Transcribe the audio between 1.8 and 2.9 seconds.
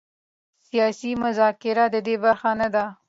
د دې برخه نه ده.